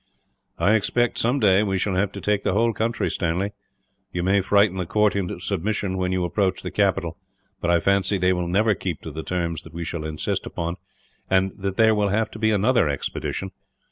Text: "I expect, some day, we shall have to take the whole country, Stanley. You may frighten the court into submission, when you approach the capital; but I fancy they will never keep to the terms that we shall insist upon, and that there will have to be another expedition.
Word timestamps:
"I 0.57 0.73
expect, 0.73 1.19
some 1.19 1.39
day, 1.39 1.61
we 1.61 1.77
shall 1.77 1.93
have 1.93 2.11
to 2.13 2.21
take 2.21 2.43
the 2.43 2.53
whole 2.53 2.73
country, 2.73 3.07
Stanley. 3.11 3.51
You 4.11 4.23
may 4.23 4.41
frighten 4.41 4.77
the 4.77 4.87
court 4.87 5.15
into 5.15 5.39
submission, 5.39 5.95
when 5.95 6.11
you 6.11 6.23
approach 6.25 6.63
the 6.63 6.71
capital; 6.71 7.19
but 7.59 7.69
I 7.69 7.79
fancy 7.79 8.17
they 8.17 8.33
will 8.33 8.47
never 8.47 8.73
keep 8.73 9.01
to 9.01 9.11
the 9.11 9.21
terms 9.21 9.61
that 9.61 9.75
we 9.75 9.83
shall 9.83 10.03
insist 10.03 10.47
upon, 10.47 10.77
and 11.29 11.51
that 11.55 11.77
there 11.77 11.93
will 11.93 12.09
have 12.09 12.31
to 12.31 12.39
be 12.39 12.49
another 12.49 12.89
expedition. 12.89 13.51